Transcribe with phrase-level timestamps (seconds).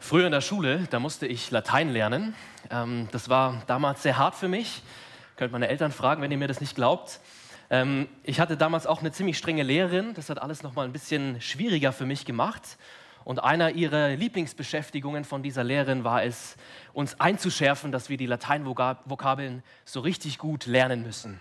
[0.00, 2.34] Früher in der Schule, da musste ich Latein lernen.
[2.70, 4.82] Ähm, das war damals sehr hart für mich.
[5.36, 7.20] Könnt meine Eltern fragen, wenn ihr mir das nicht glaubt.
[7.68, 10.14] Ähm, ich hatte damals auch eine ziemlich strenge Lehrerin.
[10.14, 12.78] Das hat alles noch mal ein bisschen schwieriger für mich gemacht.
[13.24, 16.56] Und einer ihrer Lieblingsbeschäftigungen von dieser Lehrerin war es,
[16.94, 21.40] uns einzuschärfen, dass wir die Lateinvokabeln so richtig gut lernen müssen.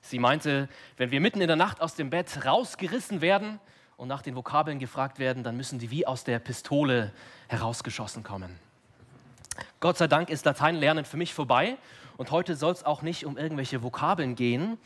[0.00, 3.60] Sie meinte, wenn wir mitten in der Nacht aus dem Bett rausgerissen werden
[4.00, 7.12] und nach den Vokabeln gefragt werden, dann müssen die wie aus der Pistole
[7.48, 8.58] herausgeschossen kommen.
[9.78, 11.76] Gott sei Dank ist Lateinlernen für mich vorbei
[12.16, 14.78] und heute soll es auch nicht um irgendwelche Vokabeln gehen.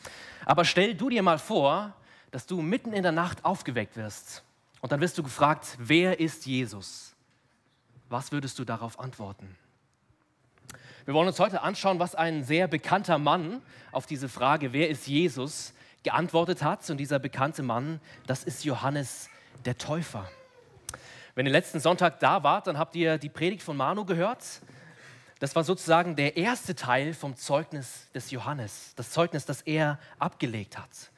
[0.45, 1.93] Aber stell du dir mal vor,
[2.33, 4.43] dass du mitten in der Nacht aufgeweckt wirst
[4.81, 7.15] und dann wirst du gefragt, wer ist Jesus?
[8.09, 9.57] Was würdest du darauf antworten?
[11.05, 13.63] Wir wollen uns heute anschauen, was ein sehr bekannter Mann
[13.93, 15.73] auf diese Frage, wer ist Jesus,
[16.05, 16.89] geantwortet hat.
[16.89, 19.29] Und dieser bekannte Mann, das ist Johannes
[19.65, 20.29] der Täufer.
[21.35, 24.45] Wenn ihr letzten Sonntag da wart, dann habt ihr die Predigt von Manu gehört.
[25.41, 30.79] Das war sozusagen der erste Teil vom Zeugnis des Johannes, das Zeugnis, das er abgelegt
[30.79, 31.11] hat.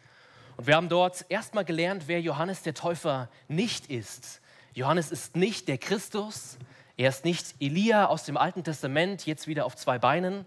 [0.57, 4.41] Und wir haben dort erstmal gelernt, wer Johannes der Täufer nicht ist.
[4.73, 6.57] Johannes ist nicht der Christus,
[6.97, 10.47] er ist nicht Elia aus dem Alten Testament, jetzt wieder auf zwei Beinen.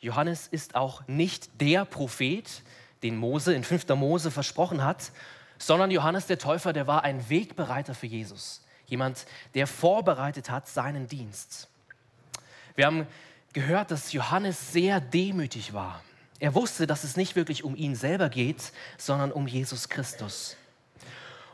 [0.00, 2.62] Johannes ist auch nicht der Prophet,
[3.02, 3.88] den Mose in 5.
[3.90, 5.12] Mose versprochen hat,
[5.58, 8.62] sondern Johannes der Täufer, der war ein Wegbereiter für Jesus.
[8.86, 11.68] Jemand, der vorbereitet hat seinen Dienst.
[12.74, 13.06] Wir haben
[13.52, 16.02] gehört, dass Johannes sehr demütig war.
[16.38, 20.56] Er wusste, dass es nicht wirklich um ihn selber geht, sondern um Jesus Christus.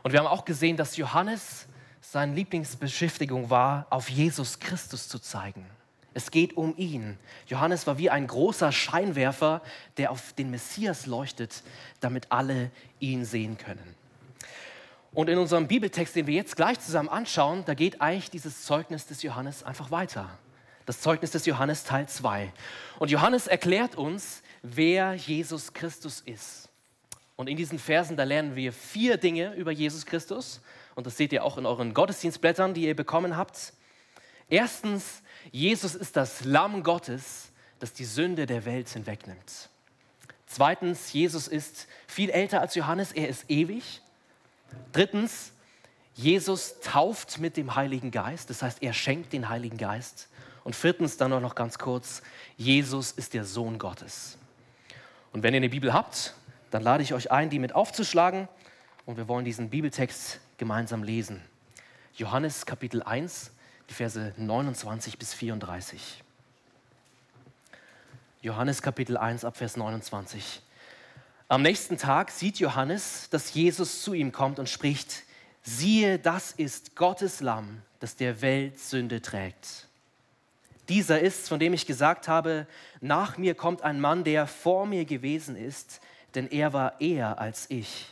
[0.03, 1.65] Und wir haben auch gesehen, dass Johannes
[1.99, 5.65] seine Lieblingsbeschäftigung war, auf Jesus Christus zu zeigen.
[6.15, 7.17] Es geht um ihn.
[7.45, 9.61] Johannes war wie ein großer Scheinwerfer,
[9.97, 11.61] der auf den Messias leuchtet,
[11.99, 13.95] damit alle ihn sehen können.
[15.13, 19.05] Und in unserem Bibeltext, den wir jetzt gleich zusammen anschauen, da geht eigentlich dieses Zeugnis
[19.07, 20.29] des Johannes einfach weiter.
[20.85, 22.53] Das Zeugnis des Johannes Teil 2.
[22.97, 26.69] Und Johannes erklärt uns, wer Jesus Christus ist.
[27.35, 30.61] Und in diesen Versen, da lernen wir vier Dinge über Jesus Christus.
[30.95, 33.73] Und das seht ihr auch in euren Gottesdienstblättern, die ihr bekommen habt.
[34.49, 39.69] Erstens, Jesus ist das Lamm Gottes, das die Sünde der Welt hinwegnimmt.
[40.47, 44.01] Zweitens, Jesus ist viel älter als Johannes, er ist ewig.
[44.91, 45.51] Drittens,
[46.13, 50.29] Jesus tauft mit dem Heiligen Geist, das heißt, er schenkt den Heiligen Geist.
[50.63, 52.21] Und viertens, dann noch ganz kurz,
[52.57, 54.37] Jesus ist der Sohn Gottes.
[55.31, 56.33] Und wenn ihr eine Bibel habt,
[56.71, 58.47] dann lade ich euch ein, die mit aufzuschlagen
[59.05, 61.41] und wir wollen diesen Bibeltext gemeinsam lesen.
[62.15, 63.51] Johannes Kapitel 1,
[63.89, 66.23] die Verse 29 bis 34.
[68.41, 70.61] Johannes Kapitel 1 ab Vers 29.
[71.47, 75.23] Am nächsten Tag sieht Johannes, dass Jesus zu ihm kommt und spricht,
[75.63, 79.87] siehe, das ist Gottes Lamm, das der Welt Sünde trägt.
[80.89, 82.67] Dieser ist, von dem ich gesagt habe,
[83.01, 86.01] nach mir kommt ein Mann, der vor mir gewesen ist,
[86.35, 88.07] denn er war eher als ich.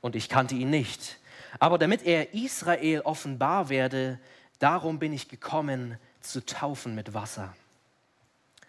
[0.00, 1.18] Und ich kannte ihn nicht.
[1.58, 4.18] Aber damit er Israel offenbar werde,
[4.62, 7.54] darum bin ich gekommen, zu taufen mit Wasser.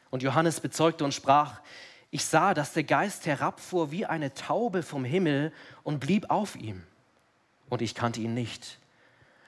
[0.10, 1.62] Und Johannes bezeugte und sprach,
[2.10, 5.52] ich sah, dass der Geist herabfuhr wie eine Taube vom Himmel
[5.84, 6.84] und blieb auf ihm.
[7.70, 8.80] Und ich kannte ihn nicht.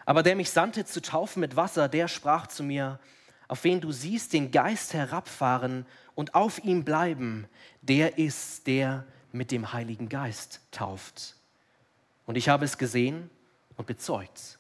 [0.05, 2.99] Aber der mich sandte zu taufen mit Wasser, der sprach zu mir,
[3.47, 5.85] auf wen du siehst den Geist herabfahren
[6.15, 7.47] und auf ihm bleiben,
[7.81, 11.35] der ist, der mit dem Heiligen Geist tauft.
[12.25, 13.29] Und ich habe es gesehen
[13.77, 14.57] und bezeugt.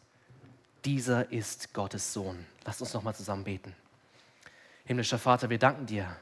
[0.85, 2.45] Dieser ist Gottes Sohn.
[2.63, 3.75] Lasst uns nochmal zusammen beten.
[4.85, 6.15] Himmlischer Vater, wir danken dir,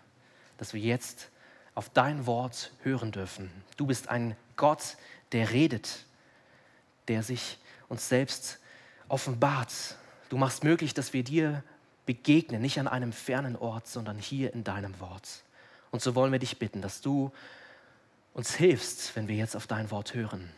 [0.57, 1.29] dass wir jetzt
[1.75, 3.51] auf dein Wort hören dürfen.
[3.75, 4.95] Du bist ein Gott,
[5.33, 6.05] der redet,
[7.09, 7.57] der sich
[7.89, 8.59] uns selbst
[9.09, 9.97] offenbart.
[10.29, 11.61] Du machst möglich, dass wir dir
[12.05, 15.43] begegnen, nicht an einem fernen Ort, sondern hier in deinem Wort.
[15.91, 17.33] Und so wollen wir dich bitten, dass du
[18.33, 20.49] uns hilfst, wenn wir jetzt auf dein Wort hören.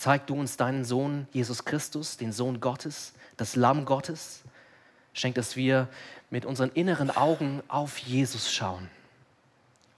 [0.00, 4.40] Zeig du uns deinen Sohn Jesus Christus, den Sohn Gottes, das Lamm Gottes.
[5.12, 5.88] Schenk, dass wir
[6.30, 8.88] mit unseren inneren Augen auf Jesus schauen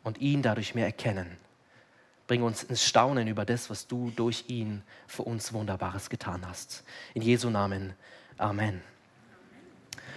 [0.03, 1.37] und ihn dadurch mehr erkennen.
[2.27, 6.83] Bring uns ins Staunen über das, was du durch ihn für uns Wunderbares getan hast.
[7.15, 7.95] In Jesu Namen.
[8.39, 8.83] Amen.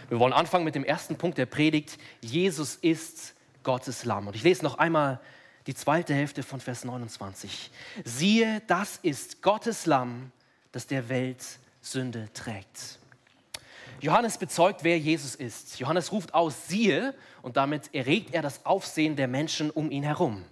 [0.09, 1.99] Wir wollen anfangen mit dem ersten Punkt der Predigt.
[2.21, 4.25] Jesus ist Gottes Lamm.
[4.25, 5.19] Und ich lese noch einmal
[5.67, 7.71] die zweite Hälfte von Vers 29.
[8.03, 10.31] Siehe, das ist Gottes Lamm,
[10.71, 11.44] das der Welt
[11.81, 13.00] Sünde trägt.
[14.01, 15.79] Johannes bezeugt, wer Jesus ist.
[15.79, 20.44] Johannes ruft aus, siehe, und damit erregt er das Aufsehen der Menschen um ihn herum.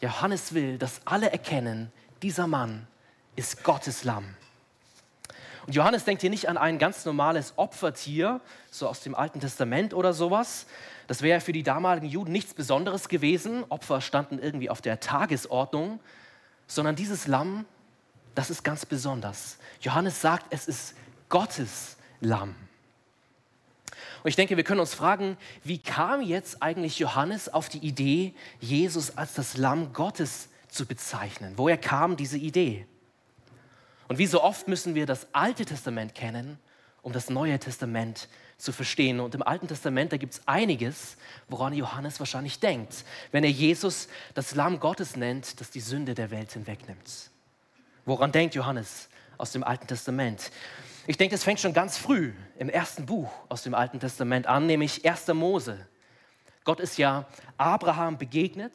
[0.00, 1.92] Johannes will, dass alle erkennen,
[2.22, 2.86] dieser Mann
[3.36, 4.34] ist Gottes Lamm.
[5.66, 9.94] Und Johannes denkt hier nicht an ein ganz normales Opfertier, so aus dem Alten Testament
[9.94, 10.66] oder sowas.
[11.06, 13.64] Das wäre für die damaligen Juden nichts Besonderes gewesen.
[13.68, 16.00] Opfer standen irgendwie auf der Tagesordnung.
[16.66, 17.64] Sondern dieses Lamm,
[18.34, 19.58] das ist ganz besonders.
[19.80, 20.94] Johannes sagt, es ist
[21.28, 22.54] Gottes Lamm.
[24.22, 28.34] Und ich denke, wir können uns fragen, wie kam jetzt eigentlich Johannes auf die Idee,
[28.60, 31.54] Jesus als das Lamm Gottes zu bezeichnen?
[31.56, 32.86] Woher kam diese Idee?
[34.08, 36.58] Und wie so oft müssen wir das Alte Testament kennen,
[37.02, 38.28] um das Neue Testament
[38.58, 39.20] zu verstehen.
[39.20, 41.16] Und im Alten Testament, da gibt es einiges,
[41.48, 46.30] woran Johannes wahrscheinlich denkt, wenn er Jesus das Lamm Gottes nennt, das die Sünde der
[46.30, 47.30] Welt hinwegnimmt.
[48.04, 50.50] Woran denkt Johannes aus dem Alten Testament?
[51.08, 54.66] Ich denke, es fängt schon ganz früh im ersten Buch aus dem Alten Testament an,
[54.66, 55.26] nämlich 1.
[55.28, 55.86] Mose.
[56.64, 57.26] Gott ist ja
[57.56, 58.72] Abraham begegnet.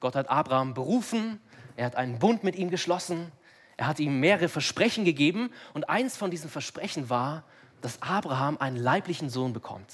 [0.00, 1.40] Gott hat Abraham berufen.
[1.76, 3.30] Er hat einen Bund mit ihm geschlossen.
[3.76, 7.44] Er hat ihm mehrere Versprechen gegeben und eins von diesen Versprechen war,
[7.80, 9.92] dass Abraham einen leiblichen Sohn bekommt.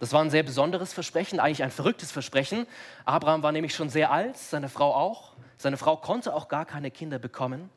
[0.00, 2.66] Das war ein sehr besonderes Versprechen, eigentlich ein verrücktes Versprechen.
[3.04, 5.32] Abraham war nämlich schon sehr alt, seine Frau auch.
[5.56, 7.70] Seine Frau konnte auch gar keine Kinder bekommen.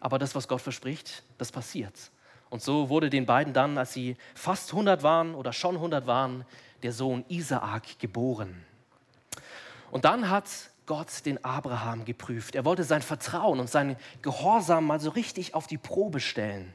[0.00, 1.94] Aber das, was Gott verspricht, das passiert.
[2.50, 6.44] Und so wurde den beiden dann, als sie fast 100 waren oder schon 100 waren,
[6.82, 8.64] der Sohn Isaak geboren.
[9.90, 10.46] Und dann hat
[10.88, 12.54] Gott den Abraham geprüft.
[12.54, 16.72] Er wollte sein Vertrauen und sein Gehorsam mal so richtig auf die Probe stellen.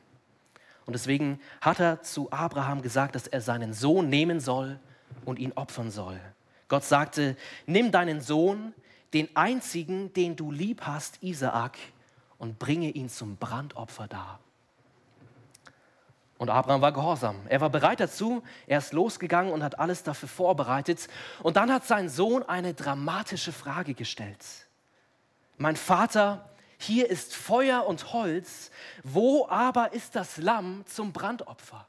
[0.85, 4.79] Und deswegen hat er zu Abraham gesagt, dass er seinen Sohn nehmen soll
[5.25, 6.19] und ihn opfern soll.
[6.67, 8.73] Gott sagte, nimm deinen Sohn,
[9.13, 11.77] den einzigen, den du lieb hast, Isaak,
[12.37, 14.39] und bringe ihn zum Brandopfer dar.
[16.37, 17.35] Und Abraham war gehorsam.
[17.47, 18.43] Er war bereit dazu.
[18.67, 21.07] Er ist losgegangen und hat alles dafür vorbereitet.
[21.41, 24.43] Und dann hat sein Sohn eine dramatische Frage gestellt.
[25.57, 28.71] Mein Vater, hier ist Feuer und Holz.
[29.03, 31.85] Wo aber ist das Lamm zum Brandopfer?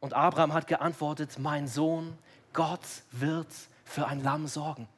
[0.00, 2.18] Und Abraham hat geantwortet, mein Sohn,
[2.52, 2.80] Gott
[3.10, 3.48] wird
[3.84, 4.88] für ein Lamm sorgen.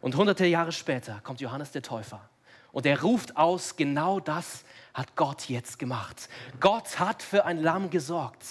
[0.00, 2.28] Und hunderte Jahre später kommt Johannes der Täufer
[2.74, 6.28] und er ruft aus, genau das hat Gott jetzt gemacht.
[6.58, 8.44] Gott hat für ein Lamm gesorgt.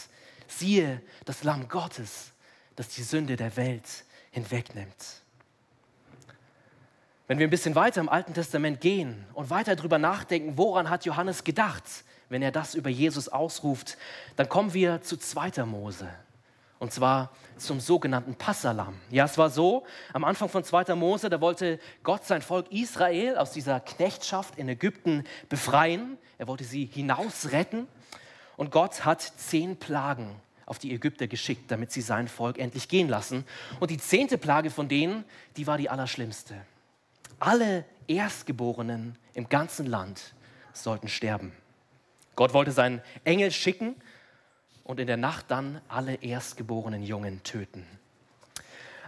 [0.47, 2.31] Siehe, das Lamm Gottes,
[2.77, 5.21] das die Sünde der Welt hinwegnimmt.
[7.27, 11.03] Wenn wir ein bisschen weiter im Alten Testament gehen und weiter darüber nachdenken, woran hat
[11.03, 11.83] Johannes gedacht,
[12.29, 13.97] wenn er das über Jesus ausruft,
[14.37, 15.65] dann kommen wir zu 2.
[15.65, 16.09] Mose.
[16.83, 18.99] Und zwar zum sogenannten Passalam.
[19.09, 20.93] Ja, es war so, am Anfang von 2.
[20.95, 26.17] Mose, da wollte Gott sein Volk Israel aus dieser Knechtschaft in Ägypten befreien.
[26.37, 27.87] Er wollte sie hinausretten.
[28.57, 30.35] Und Gott hat zehn Plagen
[30.65, 33.45] auf die Ägypter geschickt, damit sie sein Volk endlich gehen lassen.
[33.79, 35.23] Und die zehnte Plage von denen,
[35.55, 36.53] die war die allerschlimmste.
[37.39, 40.33] Alle Erstgeborenen im ganzen Land
[40.73, 41.53] sollten sterben.
[42.35, 43.95] Gott wollte seinen Engel schicken,
[44.83, 47.85] und in der Nacht dann alle erstgeborenen Jungen töten.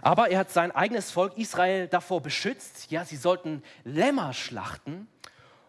[0.02, 5.08] Aber er hat sein eigenes Volk Israel davor beschützt, ja, sie sollten Lämmer schlachten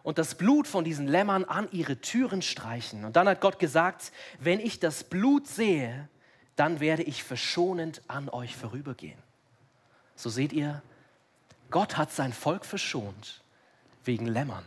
[0.02, 3.04] und das Blut von diesen Lämmern an ihre Türen streichen.
[3.04, 6.08] Und dann hat Gott gesagt, wenn ich das Blut sehe,
[6.56, 9.18] dann werde ich verschonend an euch vorübergehen.
[10.14, 10.82] So seht ihr,
[11.70, 13.42] Gott hat sein Volk verschont
[14.04, 14.64] wegen Lämmern.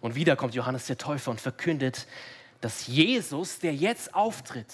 [0.00, 2.06] Und wieder kommt Johannes der Täufer und verkündet,
[2.62, 4.72] dass Jesus, der jetzt auftritt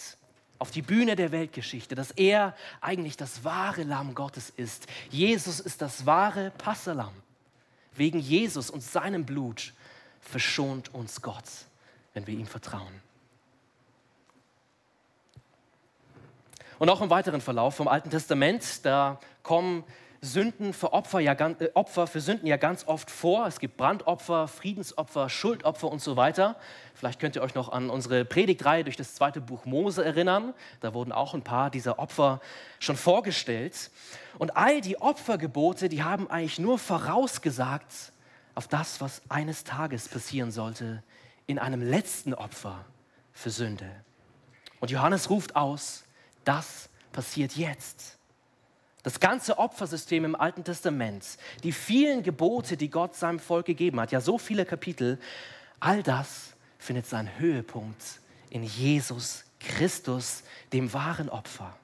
[0.58, 4.86] auf die Bühne der Weltgeschichte, dass er eigentlich das wahre Lamm Gottes ist.
[5.10, 7.14] Jesus ist das wahre Passalam.
[7.94, 9.72] Wegen Jesus und seinem Blut
[10.20, 11.44] verschont uns Gott,
[12.12, 13.00] wenn wir ihm vertrauen.
[16.78, 19.82] Und auch im weiteren Verlauf vom Alten Testament, da kommen
[20.20, 23.46] Sünden für Opfer, ja, äh, Opfer für Sünden ja ganz oft vor.
[23.46, 26.56] Es gibt Brandopfer, Friedensopfer, Schuldopfer und so weiter.
[26.94, 30.54] Vielleicht könnt ihr euch noch an unsere Predigtreihe durch das zweite Buch Mose erinnern.
[30.80, 32.40] Da wurden auch ein paar dieser Opfer
[32.80, 33.90] schon vorgestellt.
[34.38, 38.12] Und all die Opfergebote, die haben eigentlich nur vorausgesagt
[38.54, 41.02] auf das, was eines Tages passieren sollte
[41.46, 42.84] in einem letzten Opfer
[43.32, 43.88] für Sünde.
[44.80, 46.04] Und Johannes ruft aus,
[46.44, 48.17] das passiert jetzt.
[49.08, 51.24] Das ganze Opfersystem im Alten Testament,
[51.62, 55.18] die vielen Gebote, die Gott seinem Volk gegeben hat, ja so viele Kapitel,
[55.80, 58.02] all das findet seinen Höhepunkt
[58.50, 60.42] in Jesus Christus,
[60.74, 61.74] dem wahren Opfer.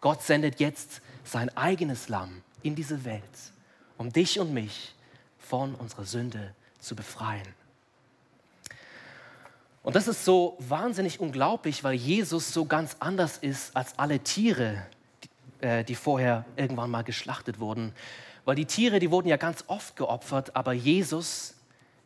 [0.00, 3.22] Gott sendet jetzt sein eigenes Lamm in diese Welt,
[3.98, 4.94] um dich und mich
[5.38, 7.54] von unserer Sünde zu befreien.
[9.82, 14.86] Und das ist so wahnsinnig unglaublich, weil Jesus so ganz anders ist als alle Tiere,
[15.60, 17.92] äh, die vorher irgendwann mal geschlachtet wurden.
[18.44, 21.54] Weil die Tiere, die wurden ja ganz oft geopfert, aber Jesus,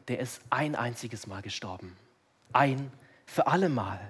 [0.09, 1.97] der ist ein einziges Mal gestorben.
[2.53, 2.91] Ein
[3.27, 4.01] für alle Mal.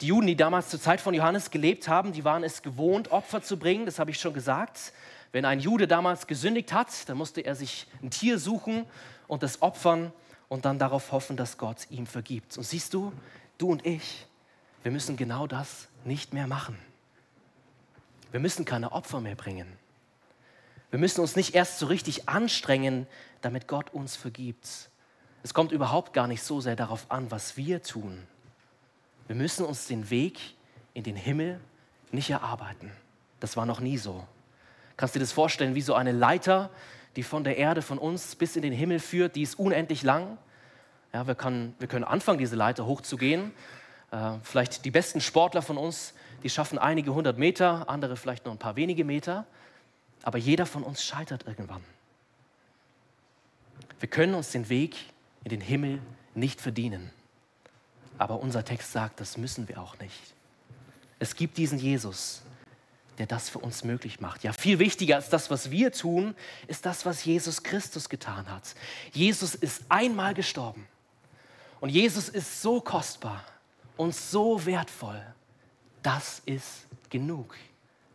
[0.00, 3.42] Die Juden, die damals zur Zeit von Johannes gelebt haben, die waren es gewohnt, Opfer
[3.42, 4.92] zu bringen, das habe ich schon gesagt.
[5.32, 8.84] Wenn ein Jude damals gesündigt hat, dann musste er sich ein Tier suchen
[9.26, 10.12] und das opfern
[10.48, 12.56] und dann darauf hoffen, dass Gott ihm vergibt.
[12.56, 13.12] Und siehst du,
[13.58, 14.26] du und ich,
[14.82, 16.78] wir müssen genau das nicht mehr machen.
[18.30, 19.66] Wir müssen keine Opfer mehr bringen.
[20.90, 23.06] Wir müssen uns nicht erst so richtig anstrengen,
[23.40, 24.90] damit Gott uns vergibt.
[25.42, 28.26] Es kommt überhaupt gar nicht so sehr darauf an, was wir tun.
[29.26, 30.38] Wir müssen uns den Weg
[30.94, 31.60] in den Himmel
[32.10, 32.90] nicht erarbeiten.
[33.40, 34.26] Das war noch nie so.
[34.96, 36.70] Kannst du dir das vorstellen, wie so eine Leiter,
[37.16, 40.38] die von der Erde, von uns bis in den Himmel führt, die ist unendlich lang.
[41.12, 43.52] Ja, wir, können, wir können anfangen, diese Leiter hochzugehen.
[44.10, 48.54] Äh, vielleicht die besten Sportler von uns, die schaffen einige hundert Meter, andere vielleicht nur
[48.54, 49.46] ein paar wenige Meter.
[50.22, 51.82] Aber jeder von uns scheitert irgendwann.
[54.00, 54.96] Wir können uns den Weg
[55.44, 56.00] in den Himmel
[56.34, 57.10] nicht verdienen.
[58.18, 60.34] Aber unser Text sagt, das müssen wir auch nicht.
[61.18, 62.42] Es gibt diesen Jesus,
[63.18, 64.44] der das für uns möglich macht.
[64.44, 66.34] Ja, viel wichtiger als das, was wir tun,
[66.68, 68.74] ist das, was Jesus Christus getan hat.
[69.12, 70.86] Jesus ist einmal gestorben.
[71.80, 73.44] Und Jesus ist so kostbar
[73.96, 75.20] und so wertvoll.
[76.02, 77.54] Das ist genug.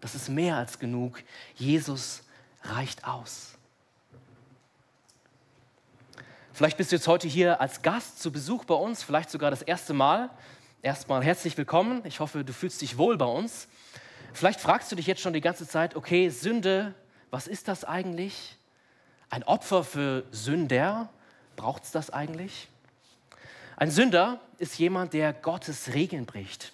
[0.02, 1.22] Das ist mehr als genug.
[1.56, 2.24] Jesus
[2.64, 3.56] reicht aus.
[6.54, 9.62] Vielleicht bist du jetzt heute hier als Gast zu Besuch bei uns, vielleicht sogar das
[9.62, 10.30] erste Mal.
[10.82, 12.02] Erstmal herzlich willkommen.
[12.06, 13.68] Ich hoffe, du fühlst dich wohl bei uns.
[14.34, 16.94] Vielleicht fragst du dich jetzt schon die ganze Zeit, okay, Sünde,
[17.32, 18.58] was ist das eigentlich?
[19.30, 21.10] Ein Opfer für Sünder,
[21.56, 22.68] braucht es das eigentlich?
[23.76, 26.72] Ein Sünder ist jemand, der Gottes Regeln bricht.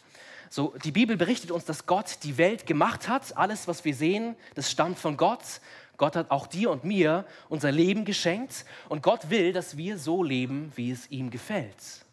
[0.50, 3.38] So, die Bibel berichtet uns, dass Gott die Welt gemacht hat.
[3.38, 5.62] Alles, was wir sehen, das stammt von Gott.
[5.98, 10.24] Gott hat auch dir und mir unser Leben geschenkt und Gott will, dass wir so
[10.24, 12.06] leben, wie es ihm gefällt.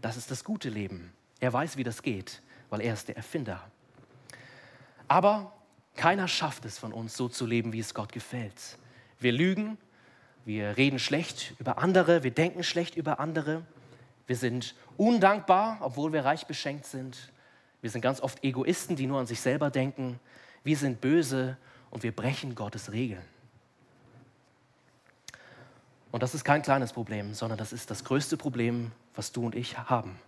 [0.00, 1.12] Das ist das gute Leben.
[1.40, 3.60] Er weiß, wie das geht, weil er ist der Erfinder.
[5.08, 5.52] Aber
[5.96, 8.78] keiner schafft es von uns, so zu leben, wie es Gott gefällt.
[9.18, 9.76] Wir lügen,
[10.44, 13.62] wir reden schlecht über andere, wir denken schlecht über andere.
[14.26, 17.31] Wir sind undankbar, obwohl wir reich beschenkt sind.
[17.82, 20.18] Wir sind ganz oft Egoisten, die nur an sich selber denken.
[20.64, 21.58] Wir sind böse
[21.90, 23.24] und wir brechen Gottes Regeln.
[26.12, 29.54] Und das ist kein kleines Problem, sondern das ist das größte Problem, was du und
[29.54, 30.18] ich haben.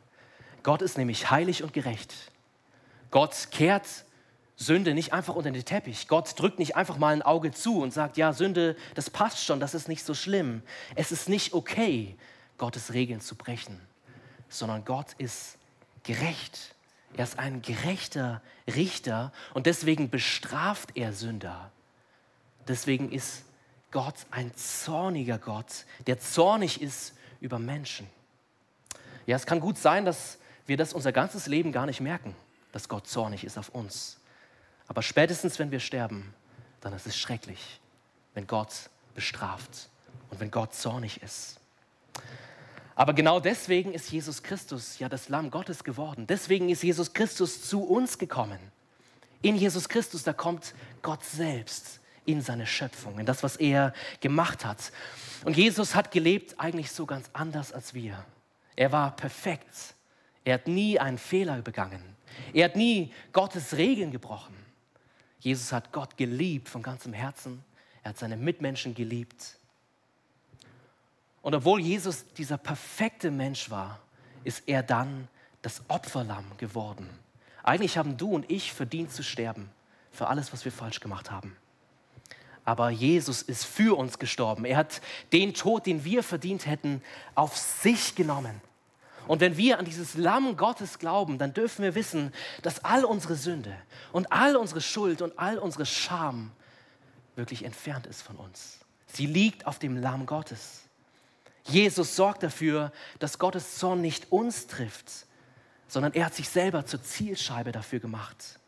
[0.62, 2.12] Gott ist nämlich heilig und gerecht.
[3.10, 3.86] Gott kehrt
[4.56, 6.08] Sünde nicht einfach unter den Teppich.
[6.08, 9.60] Gott drückt nicht einfach mal ein Auge zu und sagt, ja, Sünde, das passt schon,
[9.60, 10.62] das ist nicht so schlimm.
[10.94, 12.16] Es ist nicht okay,
[12.56, 13.80] Gottes Regeln zu brechen,
[14.48, 15.58] sondern Gott ist
[16.02, 16.73] gerecht.
[17.16, 21.70] Er ist ein gerechter Richter und deswegen bestraft er Sünder.
[22.66, 23.44] Deswegen ist
[23.90, 28.08] Gott ein zorniger Gott, der zornig ist über Menschen.
[29.26, 32.34] Ja, es kann gut sein, dass wir das unser ganzes Leben gar nicht merken,
[32.72, 34.18] dass Gott zornig ist auf uns.
[34.88, 36.34] Aber spätestens, wenn wir sterben,
[36.80, 37.80] dann ist es schrecklich,
[38.34, 39.88] wenn Gott bestraft
[40.30, 41.60] und wenn Gott zornig ist.
[42.96, 46.26] Aber genau deswegen ist Jesus Christus ja das Lamm Gottes geworden.
[46.26, 48.58] Deswegen ist Jesus Christus zu uns gekommen.
[49.42, 54.64] In Jesus Christus, da kommt Gott selbst in seine Schöpfung, in das, was er gemacht
[54.64, 54.92] hat.
[55.44, 58.24] Und Jesus hat gelebt eigentlich so ganz anders als wir.
[58.76, 59.94] Er war perfekt.
[60.44, 62.02] Er hat nie einen Fehler begangen.
[62.52, 64.54] Er hat nie Gottes Regeln gebrochen.
[65.38, 67.62] Jesus hat Gott geliebt von ganzem Herzen.
[68.02, 69.58] Er hat seine Mitmenschen geliebt.
[71.44, 74.00] Und obwohl Jesus dieser perfekte Mensch war,
[74.44, 75.28] ist er dann
[75.60, 77.06] das Opferlamm geworden.
[77.62, 79.68] Eigentlich haben du und ich verdient zu sterben
[80.10, 81.54] für alles, was wir falsch gemacht haben.
[82.64, 84.64] Aber Jesus ist für uns gestorben.
[84.64, 85.02] Er hat
[85.34, 87.02] den Tod, den wir verdient hätten,
[87.34, 88.62] auf sich genommen.
[89.28, 92.32] Und wenn wir an dieses Lamm Gottes glauben, dann dürfen wir wissen,
[92.62, 93.76] dass all unsere Sünde
[94.12, 96.52] und all unsere Schuld und all unsere Scham
[97.36, 98.78] wirklich entfernt ist von uns.
[99.08, 100.83] Sie liegt auf dem Lamm Gottes.
[101.64, 105.26] Jesus sorgt dafür, dass Gottes Zorn nicht uns trifft,
[105.88, 108.58] sondern er hat sich selber zur Zielscheibe dafür gemacht.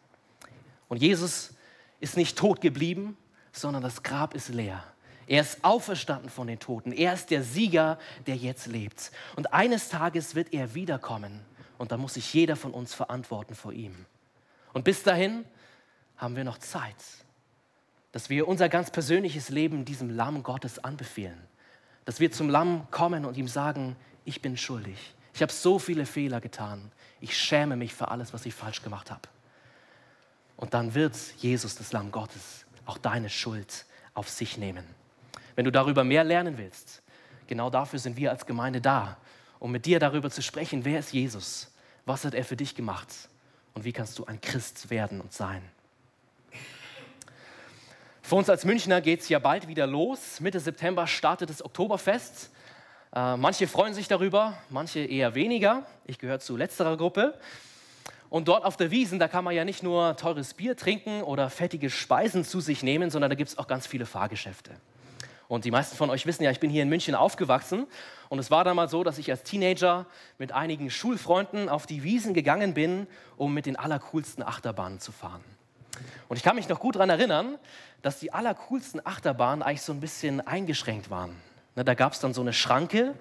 [0.88, 1.54] Und Jesus
[2.00, 3.16] ist nicht tot geblieben,
[3.52, 4.82] sondern das Grab ist leer.
[5.26, 6.92] Er ist auferstanden von den Toten.
[6.92, 9.10] Er ist der Sieger, der jetzt lebt.
[9.34, 11.40] Und eines Tages wird er wiederkommen.
[11.78, 14.06] Und da muss sich jeder von uns verantworten vor ihm.
[14.72, 15.44] Und bis dahin
[16.16, 16.94] haben wir noch Zeit,
[18.12, 21.38] dass wir unser ganz persönliches Leben diesem Lamm Gottes anbefehlen.
[22.06, 24.96] Dass wir zum Lamm kommen und ihm sagen, ich bin schuldig.
[25.34, 26.90] Ich habe so viele Fehler getan.
[27.20, 29.28] Ich schäme mich für alles, was ich falsch gemacht habe.
[30.56, 33.84] Und dann wird Jesus, das Lamm Gottes, auch deine Schuld
[34.14, 34.84] auf sich nehmen.
[35.54, 37.02] Wenn du darüber mehr lernen willst,
[37.46, 39.16] Genau dafür sind wir als Gemeinde da,
[39.58, 41.72] um mit dir darüber zu sprechen, wer ist Jesus,
[42.04, 43.08] was hat er für dich gemacht
[43.74, 45.62] und wie kannst du ein Christ werden und sein.
[48.26, 50.40] Für uns als Münchner geht es ja bald wieder los.
[50.40, 52.50] Mitte September startet das Oktoberfest.
[53.14, 55.86] Äh, manche freuen sich darüber, manche eher weniger.
[56.06, 57.38] Ich gehöre zu letzterer Gruppe.
[58.28, 61.50] Und dort auf der Wiesen, da kann man ja nicht nur teures Bier trinken oder
[61.50, 64.72] fettige Speisen zu sich nehmen, sondern da gibt es auch ganz viele Fahrgeschäfte.
[65.46, 67.86] Und die meisten von euch wissen ja, ich bin hier in München aufgewachsen.
[68.28, 70.04] Und es war damals so, dass ich als Teenager
[70.38, 73.06] mit einigen Schulfreunden auf die Wiesen gegangen bin,
[73.36, 75.44] um mit den allercoolsten Achterbahnen zu fahren.
[76.28, 77.58] Und ich kann mich noch gut daran erinnern,
[78.02, 81.36] dass die allercoolsten Achterbahnen eigentlich so ein bisschen eingeschränkt waren.
[81.74, 83.14] Ne, da gab es dann so eine Schranke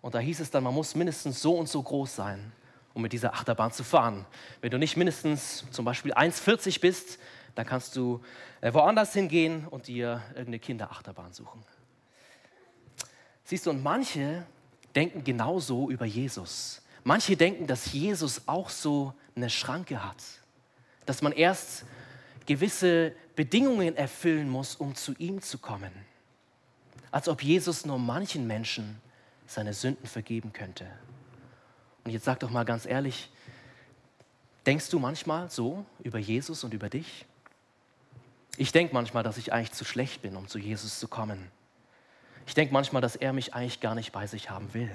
[0.00, 2.52] und da hieß es dann, man muss mindestens so und so groß sein,
[2.94, 4.26] um mit dieser Achterbahn zu fahren.
[4.60, 7.18] Wenn du nicht mindestens zum Beispiel 1,40 bist,
[7.54, 8.20] dann kannst du
[8.60, 11.62] äh, woanders hingehen und dir irgendeine Kinderachterbahn suchen.
[13.44, 14.46] Siehst du, und manche
[14.94, 16.82] denken genauso über Jesus.
[17.04, 20.22] Manche denken, dass Jesus auch so eine Schranke hat.
[21.06, 21.84] Dass man erst
[22.46, 25.92] gewisse Bedingungen erfüllen muss, um zu ihm zu kommen.
[27.10, 29.00] Als ob Jesus nur manchen Menschen
[29.46, 30.86] seine Sünden vergeben könnte.
[32.04, 33.30] Und jetzt sag doch mal ganz ehrlich,
[34.66, 37.26] denkst du manchmal so über Jesus und über dich?
[38.56, 41.50] Ich denke manchmal, dass ich eigentlich zu schlecht bin, um zu Jesus zu kommen.
[42.46, 44.90] Ich denke manchmal, dass er mich eigentlich gar nicht bei sich haben will.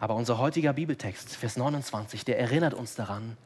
[0.00, 3.36] Aber unser heutiger Bibeltext, Vers 29, der erinnert uns daran,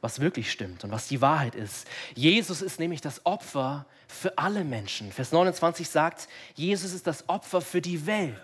[0.00, 1.86] was wirklich stimmt und was die Wahrheit ist.
[2.14, 5.10] Jesus ist nämlich das Opfer für alle Menschen.
[5.10, 8.40] Vers 29 sagt, Jesus ist das Opfer für die Welt.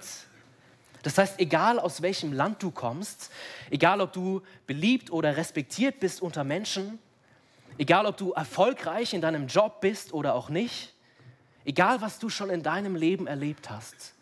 [1.03, 3.31] Das heißt, egal aus welchem Land du kommst,
[3.71, 6.99] egal ob du beliebt oder respektiert bist unter Menschen,
[7.77, 10.95] egal ob du erfolgreich in deinem Job bist oder auch nicht,
[11.65, 14.15] egal was du schon in deinem Leben erlebt hast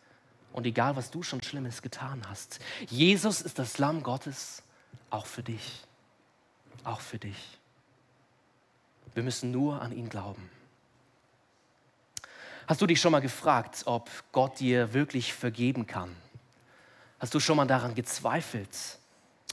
[0.53, 4.63] und egal was du schon Schlimmes getan hast, Jesus ist das Lamm Gottes
[5.11, 5.85] auch für dich
[6.85, 7.59] auch für dich.
[9.15, 10.51] Wir müssen nur an ihn glauben.
[12.67, 16.15] Hast du dich schon mal gefragt, ob Gott dir wirklich vergeben kann?
[17.19, 18.99] Hast du schon mal daran gezweifelt,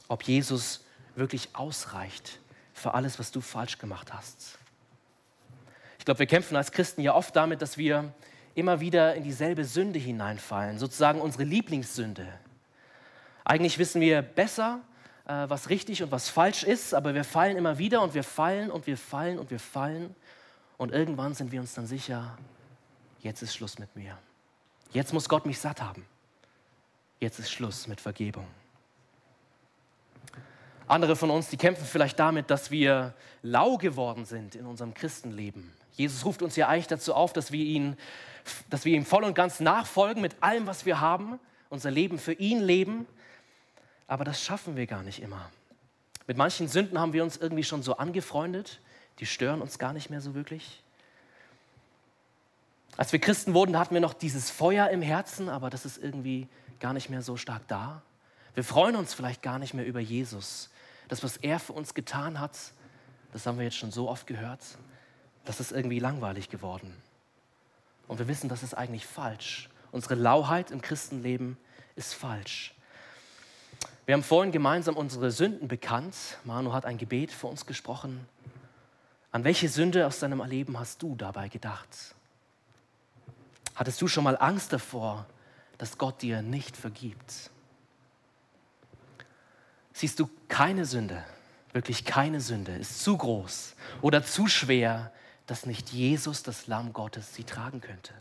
[0.08, 0.86] ob Jesus
[1.16, 2.40] wirklich ausreicht
[2.74, 4.60] für alles, was du falsch gemacht hast?
[5.98, 8.13] Ich glaube, wir kämpfen als Christen ja oft damit, dass wir
[8.54, 12.28] immer wieder in dieselbe Sünde hineinfallen, sozusagen unsere Lieblingssünde.
[13.44, 14.82] Eigentlich wissen wir besser,
[15.28, 18.88] was richtig und was falsch ist, aber wir fallen immer wieder und wir fallen und
[18.88, 20.16] wir fallen und wir fallen
[20.78, 22.38] und irgendwann sind wir uns dann sicher,
[23.20, 24.18] jetzt ist Schluss mit mir.
[24.94, 26.06] Jetzt muss Gott mich satt haben.
[27.20, 28.48] Jetzt ist Schluss mit Vergebung.
[30.88, 35.74] Andere von uns, die kämpfen vielleicht damit, dass wir lau geworden sind in unserem Christenleben.
[35.92, 37.98] Jesus ruft uns ja eigentlich dazu auf, dass wir, ihn,
[38.70, 41.38] dass wir ihm voll und ganz nachfolgen mit allem, was wir haben,
[41.70, 43.06] unser Leben für ihn leben
[44.08, 45.52] aber das schaffen wir gar nicht immer.
[46.26, 48.80] Mit manchen Sünden haben wir uns irgendwie schon so angefreundet,
[49.20, 50.84] die stören uns gar nicht mehr so wirklich.
[52.98, 56.48] Als wir Christen wurden, hatten wir noch dieses Feuer im Herzen, aber das ist irgendwie
[56.80, 58.02] gar nicht mehr so stark da.
[58.56, 60.70] Wir freuen uns vielleicht gar nicht mehr über Jesus.
[61.08, 62.58] Das, was er für uns getan hat,
[63.32, 64.63] das haben wir jetzt schon so oft gehört,
[65.46, 66.93] das ist irgendwie langweilig geworden.
[68.08, 69.70] Und wir wissen, das ist eigentlich falsch.
[69.91, 71.58] Unsere Lauheit im Christenleben
[71.96, 72.74] ist falsch.
[74.06, 76.16] Wir haben vorhin gemeinsam unsere Sünden bekannt.
[76.46, 78.26] Manu hat ein Gebet für uns gesprochen.
[79.32, 82.16] An welche Sünde aus deinem Leben hast du dabei gedacht?
[83.76, 85.26] Hattest du schon mal Angst davor,
[85.78, 87.52] dass Gott dir nicht vergibt?
[89.94, 91.24] Siehst du, keine Sünde,
[91.74, 95.12] wirklich keine Sünde ist zu groß oder zu schwer,
[95.48, 98.13] dass nicht Jesus, das Lamm Gottes, sie tragen könnte.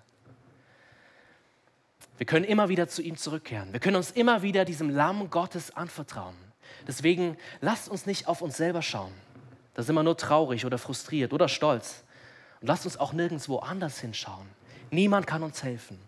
[2.19, 3.73] Wir können immer wieder zu ihm zurückkehren.
[3.73, 6.35] Wir können uns immer wieder diesem Lamm Gottes anvertrauen.
[6.87, 9.13] Deswegen lasst uns nicht auf uns selber schauen.
[9.75, 12.05] Da sind wir nur traurig oder frustriert oder stolz.
[12.61, 14.49] Und lasst uns auch nirgendwo anders hinschauen.
[14.91, 15.99] Niemand kann uns helfen,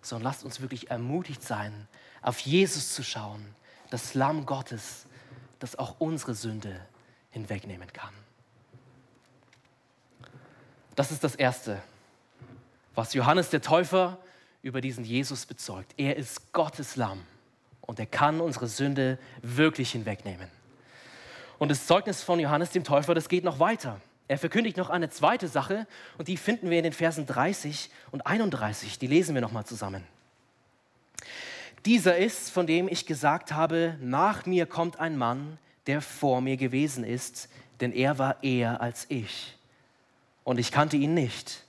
[0.00, 1.88] sondern lasst uns wirklich ermutigt sein,
[2.22, 3.44] auf Jesus zu schauen,
[3.90, 5.06] das Lamm Gottes,
[5.58, 6.80] das auch unsere Sünde
[7.30, 8.14] hinwegnehmen kann.
[10.94, 11.82] Das ist das Erste,
[12.94, 14.18] was Johannes der Täufer
[14.62, 15.92] über diesen Jesus bezeugt.
[15.96, 17.22] Er ist Gottes Lamm
[17.80, 20.48] und er kann unsere Sünde wirklich hinwegnehmen.
[21.58, 24.00] Und das Zeugnis von Johannes dem Täufer, das geht noch weiter.
[24.28, 28.26] Er verkündigt noch eine zweite Sache und die finden wir in den Versen 30 und
[28.26, 28.98] 31.
[28.98, 30.04] Die lesen wir noch mal zusammen.
[31.84, 36.56] Dieser ist, von dem ich gesagt habe, nach mir kommt ein Mann, der vor mir
[36.56, 37.48] gewesen ist,
[37.80, 39.56] denn er war eher als ich.
[40.44, 41.64] Und ich kannte ihn nicht.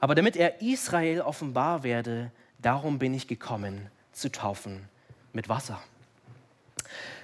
[0.00, 4.88] Aber damit er Israel offenbar werde, darum bin ich gekommen, zu taufen
[5.32, 5.80] mit Wasser.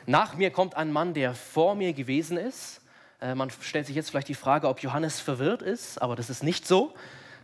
[0.07, 2.81] Nach mir kommt ein Mann, der vor mir gewesen ist.
[3.21, 6.43] Äh, man stellt sich jetzt vielleicht die Frage, ob Johannes verwirrt ist, aber das ist
[6.43, 6.95] nicht so,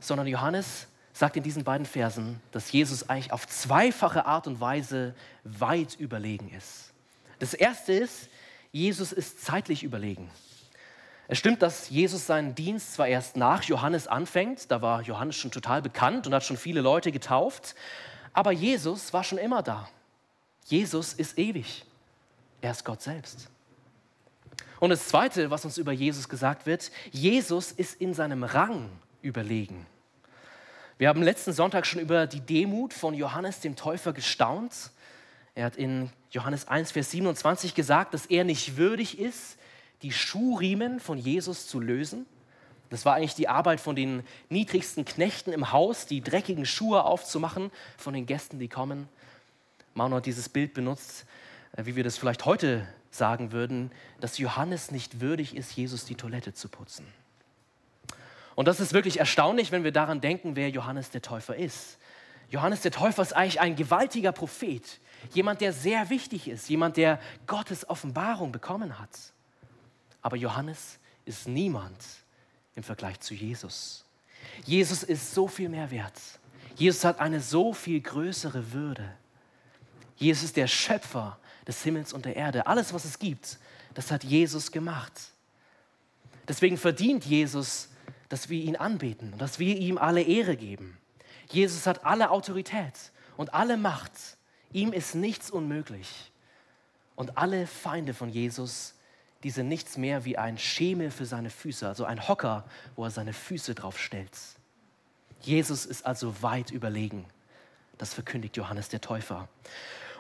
[0.01, 5.15] sondern Johannes sagt in diesen beiden Versen, dass Jesus eigentlich auf zweifache Art und Weise
[5.45, 6.93] weit überlegen ist.
[7.39, 8.29] Das erste ist,
[8.73, 10.31] Jesus ist zeitlich überlegen.
[11.31, 15.51] Es stimmt, dass Jesus seinen Dienst zwar erst nach Johannes anfängt, da war Johannes schon
[15.51, 17.75] total bekannt und hat schon viele Leute getauft,
[18.33, 19.91] aber Jesus war schon immer da.
[20.65, 21.85] Jesus ist ewig.
[22.63, 23.49] Er ist Gott selbst.
[24.81, 28.89] Und das Zweite, was uns über Jesus gesagt wird, Jesus ist in seinem Rang
[29.21, 29.87] überlegen.
[30.97, 34.91] Wir haben letzten Sonntag schon über die Demut von Johannes dem Täufer gestaunt.
[35.55, 39.59] Er hat in Johannes 1, Vers 27 gesagt, dass er nicht würdig ist,
[40.03, 42.27] die Schuhriemen von Jesus zu lösen.
[42.91, 47.71] Das war eigentlich die Arbeit von den niedrigsten Knechten im Haus, die dreckigen Schuhe aufzumachen
[47.97, 49.09] von den Gästen, die kommen.
[49.95, 51.27] Manu hat dieses Bild benutzt,
[51.77, 56.15] äh, wie wir das vielleicht heute sagen würden, dass Johannes nicht würdig ist, Jesus die
[56.15, 57.07] Toilette zu putzen.
[58.55, 61.99] Und das ist wirklich erstaunlich, wenn wir daran denken, wer Johannes der Täufer ist.
[62.51, 65.01] Johannes der Täufer ist eigentlich ein gewaltiger Prophet,
[65.33, 69.11] jemand, der sehr wichtig ist, jemand, der Gottes Offenbarung bekommen hat.
[70.23, 71.97] Aber Johannes ist niemand
[72.75, 74.05] im Vergleich zu Jesus.
[74.65, 76.19] Jesus ist so viel mehr wert.
[76.77, 79.13] Jesus hat eine so viel größere Würde.
[80.17, 82.67] Jesus ist der Schöpfer des Himmels und der Erde.
[82.67, 83.59] Alles, was es gibt,
[83.95, 85.13] das hat Jesus gemacht.
[86.47, 87.89] Deswegen verdient Jesus,
[88.29, 90.99] dass wir ihn anbeten und dass wir ihm alle Ehre geben.
[91.51, 94.13] Jesus hat alle Autorität und alle Macht.
[94.73, 96.33] Ihm ist nichts unmöglich.
[97.17, 98.95] Und alle Feinde von Jesus,
[99.45, 102.65] die sind nichts mehr wie ein Schemel für seine Füße, also ein Hocker,
[102.97, 104.37] wo er seine Füße drauf stellt.
[105.41, 107.25] Jesus ist also weit überlegen.
[107.99, 109.49] Das verkündigt Johannes der Täufer.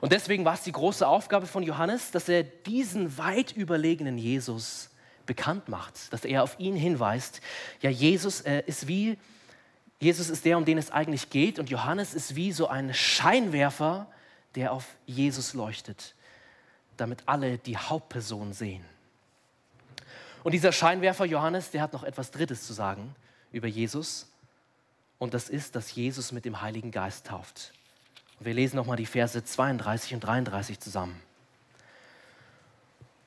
[0.00, 4.90] Und deswegen war es die große Aufgabe von Johannes, dass er diesen weit überlegenen Jesus
[5.26, 7.40] bekannt macht, dass er auf ihn hinweist.
[7.82, 9.18] Ja, Jesus äh, ist wie,
[10.00, 14.06] Jesus ist der, um den es eigentlich geht und Johannes ist wie so ein Scheinwerfer,
[14.54, 16.14] der auf Jesus leuchtet,
[16.96, 18.84] damit alle die Hauptperson sehen.
[20.48, 23.14] Und dieser Scheinwerfer Johannes, der hat noch etwas Drittes zu sagen
[23.52, 24.32] über Jesus.
[25.18, 27.74] Und das ist, dass Jesus mit dem Heiligen Geist tauft.
[28.40, 31.20] Wir lesen nochmal die Verse 32 und 33 zusammen.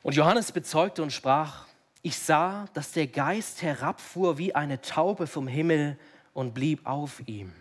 [0.01, 1.67] Und Johannes bezeugte und sprach,
[2.01, 5.99] ich sah, dass der Geist herabfuhr wie eine Taube vom Himmel
[6.33, 7.53] und blieb auf ihm.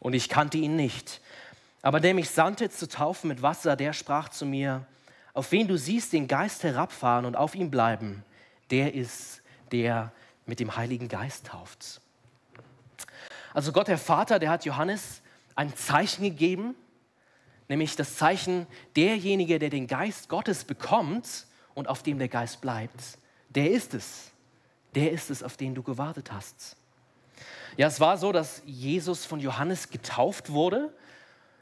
[0.00, 1.20] Und ich kannte ihn nicht.
[1.82, 4.84] Aber der mich sandte zu taufen mit Wasser, der sprach zu mir,
[5.34, 8.24] auf wen du siehst den Geist herabfahren und auf ihm bleiben,
[8.70, 10.12] der ist der
[10.46, 12.00] mit dem Heiligen Geist tauft.
[13.52, 15.22] Also Gott der Vater, der hat Johannes
[15.54, 16.74] ein Zeichen gegeben,
[17.68, 23.18] nämlich das Zeichen, derjenige, der den Geist Gottes bekommt und auf dem der Geist bleibt,
[23.48, 24.30] der ist es.
[24.94, 26.76] Der ist es, auf den du gewartet hast.
[27.76, 30.92] Ja, es war so, dass Jesus von Johannes getauft wurde.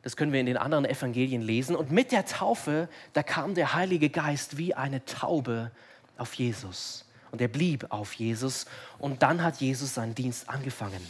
[0.02, 1.74] Das können wir in den anderen Evangelien lesen.
[1.74, 5.72] Und mit der Taufe, da kam der Heilige Geist wie eine Taube
[6.16, 7.04] auf Jesus.
[7.30, 8.66] Und er blieb auf Jesus.
[8.98, 11.04] Und dann hat Jesus seinen Dienst angefangen.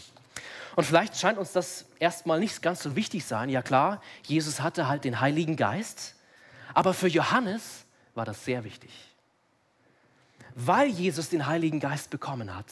[0.76, 3.48] Und vielleicht scheint uns das erstmal nicht ganz so wichtig sein.
[3.48, 6.14] Ja klar, Jesus hatte halt den Heiligen Geist,
[6.72, 8.90] aber für Johannes war das sehr wichtig.
[10.54, 12.66] Weil Jesus den Heiligen Geist bekommen hat,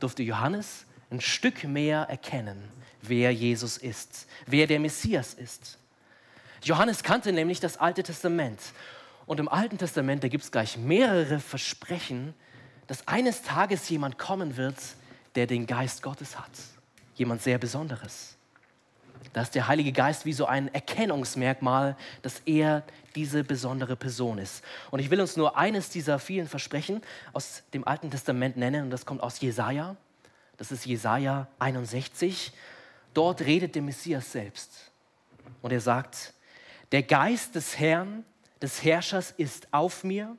[0.00, 2.62] durfte Johannes ein Stück mehr erkennen,
[3.02, 5.78] wer Jesus ist, wer der Messias ist.
[6.62, 8.60] Johannes kannte nämlich das Alte Testament.
[9.26, 12.34] Und im Alten Testament, da gibt es gleich mehrere Versprechen,
[12.86, 14.76] dass eines Tages jemand kommen wird,
[15.34, 16.50] der den Geist Gottes hat
[17.14, 18.36] jemand sehr Besonderes.
[19.32, 22.84] Da ist der Heilige Geist wie so ein Erkennungsmerkmal, dass er
[23.14, 24.62] diese besondere Person ist.
[24.90, 27.00] Und ich will uns nur eines dieser vielen Versprechen
[27.32, 29.96] aus dem Alten Testament nennen, und das kommt aus Jesaja.
[30.56, 32.52] Das ist Jesaja 61.
[33.12, 34.92] Dort redet der Messias selbst.
[35.62, 36.32] Und er sagt:
[36.92, 38.24] Der Geist des Herrn,
[38.64, 40.36] des Herrschers ist auf mir,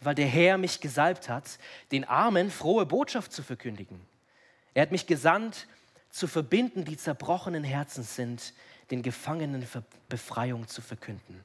[0.00, 1.58] weil der Herr mich gesalbt hat,
[1.90, 4.00] den Armen frohe Botschaft zu verkündigen.
[4.74, 5.66] Er hat mich gesandt,
[6.10, 8.54] zu verbinden, die zerbrochenen Herzen sind,
[8.90, 9.66] den Gefangenen
[10.08, 11.44] Befreiung zu verkünden.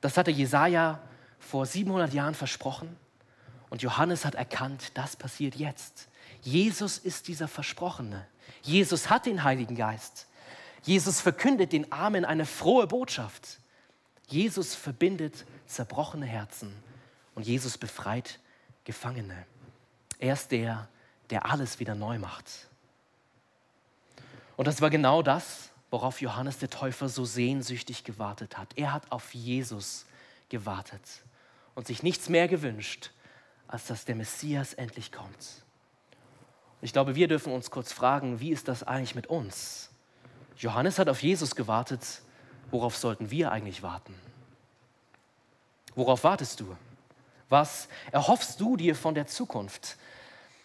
[0.00, 1.00] Das hatte Jesaja
[1.38, 2.94] vor 700 Jahren versprochen
[3.70, 6.08] und Johannes hat erkannt, das passiert jetzt.
[6.42, 8.26] Jesus ist dieser Versprochene.
[8.62, 10.26] Jesus hat den Heiligen Geist.
[10.82, 13.60] Jesus verkündet den Armen eine frohe Botschaft.
[14.28, 16.74] Jesus verbindet zerbrochene Herzen
[17.34, 18.38] und Jesus befreit
[18.84, 19.46] Gefangene.
[20.18, 20.88] Er ist der,
[21.30, 22.68] der alles wieder neu macht.
[24.56, 28.76] Und das war genau das, worauf Johannes der Täufer so sehnsüchtig gewartet hat.
[28.76, 30.06] Er hat auf Jesus
[30.48, 31.22] gewartet
[31.74, 33.10] und sich nichts mehr gewünscht,
[33.66, 35.64] als dass der Messias endlich kommt.
[36.82, 39.90] Ich glaube, wir dürfen uns kurz fragen, wie ist das eigentlich mit uns?
[40.58, 42.22] Johannes hat auf Jesus gewartet,
[42.74, 44.12] worauf sollten wir eigentlich warten?
[45.94, 46.76] Worauf wartest du?
[47.48, 49.96] Was erhoffst du dir von der Zukunft?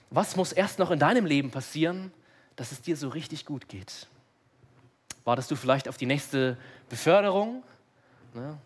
[0.10, 2.12] Was muss erst noch in deinem Leben passieren,
[2.56, 4.08] dass es dir so richtig gut geht?
[5.24, 6.58] Wartest du vielleicht auf die nächste
[6.89, 7.62] Beförderung,
[8.34, 8.58] ne?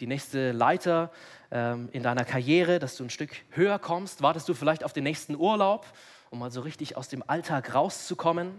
[0.00, 1.12] die nächste Leiter
[1.50, 4.22] ähm, in deiner Karriere, dass du ein Stück höher kommst?
[4.22, 5.84] Wartest du vielleicht auf den nächsten Urlaub,
[6.30, 8.54] um mal so richtig aus dem Alltag rauszukommen?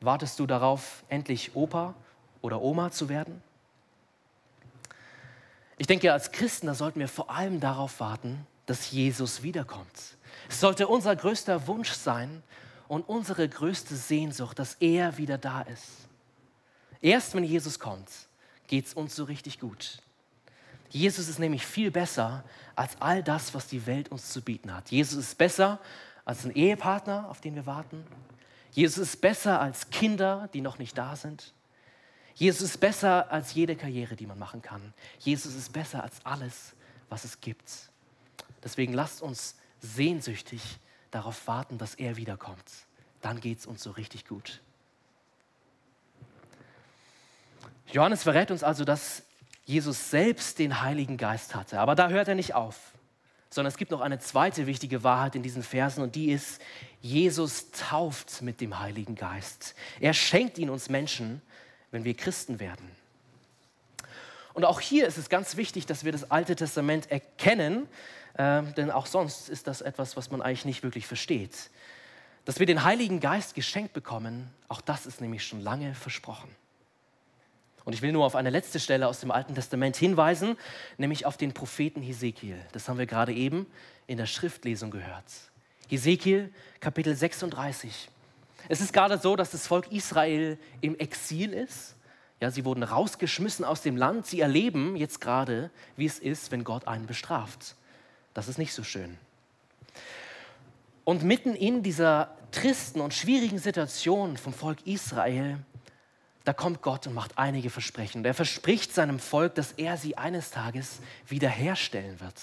[0.00, 1.94] Wartest du darauf, endlich Opa
[2.40, 3.42] oder Oma zu werden?
[5.80, 10.18] Ich denke, als Christen, da sollten wir vor allem darauf warten, dass Jesus wiederkommt.
[10.46, 12.42] Es sollte unser größter Wunsch sein
[12.86, 15.86] und unsere größte Sehnsucht, dass er wieder da ist.
[17.00, 18.10] Erst wenn Jesus kommt,
[18.66, 20.02] geht es uns so richtig gut.
[20.90, 22.44] Jesus ist nämlich viel besser
[22.76, 24.90] als all das, was die Welt uns zu bieten hat.
[24.90, 25.80] Jesus ist besser
[26.26, 28.04] als ein Ehepartner, auf den wir warten.
[28.72, 31.54] Jesus ist besser als Kinder, die noch nicht da sind.
[32.34, 34.94] Jesus ist besser als jede Karriere, die man machen kann.
[35.18, 36.74] Jesus ist besser als alles,
[37.08, 37.70] was es gibt.
[38.62, 40.62] Deswegen lasst uns sehnsüchtig
[41.10, 42.70] darauf warten, dass er wiederkommt.
[43.20, 44.60] Dann geht es uns so richtig gut.
[47.92, 49.24] Johannes verrät uns also, dass
[49.64, 51.80] Jesus selbst den Heiligen Geist hatte.
[51.80, 52.92] Aber da hört er nicht auf,
[53.50, 56.60] sondern es gibt noch eine zweite wichtige Wahrheit in diesen Versen und die ist,
[57.00, 59.74] Jesus tauft mit dem Heiligen Geist.
[59.98, 61.42] Er schenkt ihn uns Menschen,
[61.90, 62.90] wenn wir Christen werden.
[64.54, 67.88] Und auch hier ist es ganz wichtig, dass wir das Alte Testament erkennen,
[68.34, 71.70] äh, denn auch sonst ist das etwas, was man eigentlich nicht wirklich versteht.
[72.44, 76.48] Dass wir den Heiligen Geist geschenkt bekommen, auch das ist nämlich schon lange versprochen.
[77.84, 80.56] Und ich will nur auf eine letzte Stelle aus dem Alten Testament hinweisen,
[80.98, 82.56] nämlich auf den Propheten Hesekiel.
[82.72, 83.66] Das haben wir gerade eben
[84.06, 85.24] in der Schriftlesung gehört.
[85.88, 88.08] Hesekiel Kapitel 36.
[88.68, 91.96] Es ist gerade so, dass das Volk Israel im Exil ist.
[92.40, 94.26] Ja, sie wurden rausgeschmissen aus dem Land.
[94.26, 97.76] Sie erleben jetzt gerade, wie es ist, wenn Gott einen bestraft.
[98.32, 99.18] Das ist nicht so schön.
[101.04, 105.58] Und mitten in dieser tristen und schwierigen Situation vom Volk Israel,
[106.44, 108.24] da kommt Gott und macht einige Versprechen.
[108.24, 112.34] Er verspricht seinem Volk, dass er sie eines Tages wiederherstellen wird.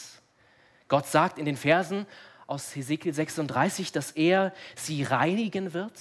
[0.88, 2.06] Gott sagt in den Versen
[2.48, 5.94] aus Hesekiel 36, dass er sie reinigen wird.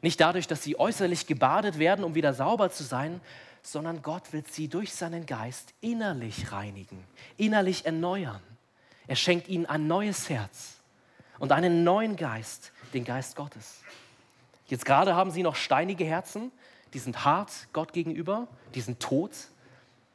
[0.00, 3.20] Nicht dadurch, dass sie äußerlich gebadet werden, um wieder sauber zu sein,
[3.62, 7.04] sondern Gott wird sie durch seinen Geist innerlich reinigen,
[7.36, 8.40] innerlich erneuern.
[9.06, 10.80] Er schenkt ihnen ein neues Herz
[11.38, 13.82] und einen neuen Geist, den Geist Gottes.
[14.66, 16.52] Jetzt gerade haben sie noch steinige Herzen,
[16.94, 19.32] die sind hart Gott gegenüber, die sind tot,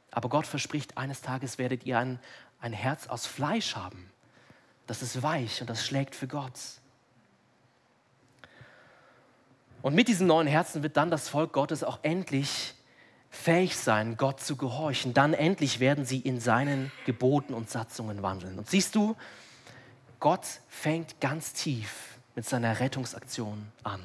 [0.10, 2.19] aber Gott verspricht, eines Tages werdet ihr ein,
[2.60, 4.11] ein Herz aus Fleisch haben
[4.88, 6.54] das ist weich und das schlägt für Gott.
[9.82, 12.76] Und mit diesem neuen Herzen wird dann das Volk Gottes auch endlich
[13.30, 15.13] fähig sein, Gott zu gehorchen.
[15.13, 18.60] Dann endlich werden sie in seinen Geboten und Satzungen wandeln.
[18.60, 19.15] Und siehst du,
[20.20, 24.02] Gott fängt ganz tief mit seiner Rettungsaktion an.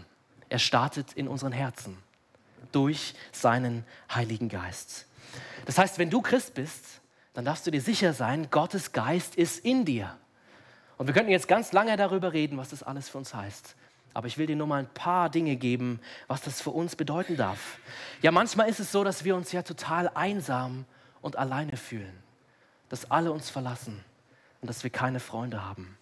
[0.48, 1.98] Er startet in unseren Herzen
[2.72, 5.06] durch seinen Heiligen Geist.
[5.66, 7.00] Das heißt, wenn du Christ bist,
[7.34, 10.16] dann darfst du dir sicher sein, Gottes Geist ist in dir.
[10.98, 13.76] Und wir könnten jetzt ganz lange darüber reden, was das alles für uns heißt.
[14.14, 17.36] Aber ich will dir nur mal ein paar Dinge geben, was das für uns bedeuten
[17.36, 17.78] darf.
[18.22, 20.86] Ja, manchmal ist es so, dass wir uns ja total einsam
[21.20, 22.22] und alleine fühlen.
[22.88, 24.02] Dass alle uns verlassen
[24.62, 25.98] und dass wir keine Freunde haben.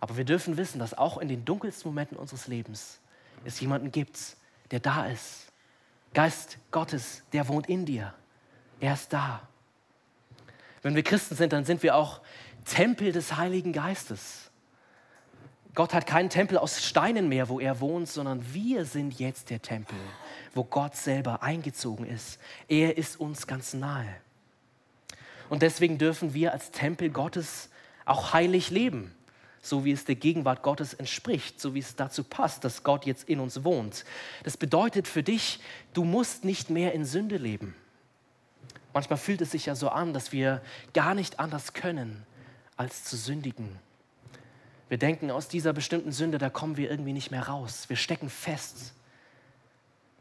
[0.00, 3.00] Aber wir dürfen wissen, dass auch in den dunkelsten Momenten unseres Lebens
[3.44, 4.36] es jemanden gibt,
[4.70, 5.52] der da ist.
[6.14, 8.14] Geist Gottes, der wohnt in dir.
[8.80, 9.42] Er ist da.
[10.82, 12.20] Wenn wir Christen sind, dann sind wir auch
[12.68, 14.50] Tempel des Heiligen Geistes.
[15.74, 19.62] Gott hat keinen Tempel aus Steinen mehr, wo er wohnt, sondern wir sind jetzt der
[19.62, 19.98] Tempel,
[20.54, 22.38] wo Gott selber eingezogen ist.
[22.68, 24.08] Er ist uns ganz nahe.
[25.48, 27.70] Und deswegen dürfen wir als Tempel Gottes
[28.04, 29.14] auch heilig leben,
[29.62, 33.28] so wie es der Gegenwart Gottes entspricht, so wie es dazu passt, dass Gott jetzt
[33.28, 34.04] in uns wohnt.
[34.42, 35.60] Das bedeutet für dich,
[35.94, 37.74] du musst nicht mehr in Sünde leben.
[38.92, 42.26] Manchmal fühlt es sich ja so an, dass wir gar nicht anders können,
[42.78, 43.78] als zu sündigen.
[44.88, 47.88] Wir denken, aus dieser bestimmten Sünde, da kommen wir irgendwie nicht mehr raus.
[47.88, 48.94] Wir stecken fest.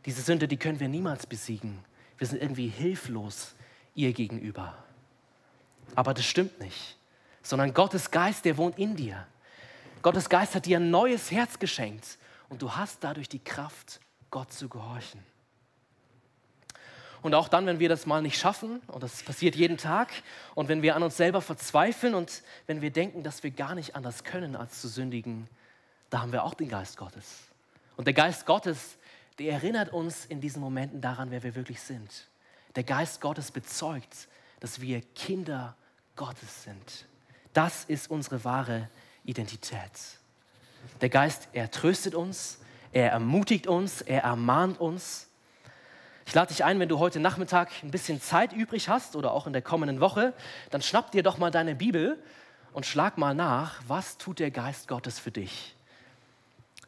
[0.06, 1.80] Diese Sünde, die können wir niemals besiegen.
[2.18, 3.54] Wir sind irgendwie hilflos
[3.96, 4.78] ihr gegenüber.
[5.96, 6.98] Aber das stimmt nicht,
[7.42, 9.26] sondern Gottes Geist, der wohnt in dir.
[10.02, 12.18] Gottes Geist hat dir ein neues Herz geschenkt
[12.50, 15.24] und du hast dadurch die Kraft, Gott zu gehorchen.
[17.28, 20.08] Und auch dann, wenn wir das mal nicht schaffen, und das passiert jeden Tag,
[20.56, 23.98] und wenn wir an uns selber verzweifeln und wenn wir denken, dass wir gar nicht
[23.98, 25.50] anders können, als zu sündigen,
[26.10, 27.40] da haben wir auch den Geist Gottes.
[27.98, 28.98] Und der Geist Gottes,
[29.40, 32.30] der erinnert uns in diesen Momenten daran, wer wir wirklich sind.
[32.78, 34.30] Der Geist Gottes bezeugt,
[34.62, 35.76] dass wir Kinder
[36.16, 37.08] Gottes sind.
[37.52, 38.90] Das ist unsere wahre
[39.26, 39.92] Identität.
[41.02, 42.60] Der Geist, er tröstet uns,
[42.94, 45.27] er ermutigt uns, er ermahnt uns.
[46.28, 49.48] Ich lade dich ein, wenn du heute Nachmittag ein bisschen Zeit übrig hast oder auch
[49.48, 50.34] in der kommenden Woche,
[50.72, 52.22] dann schnapp dir doch mal deine Bibel
[52.74, 55.74] und schlag mal nach, was tut der Geist Gottes für dich?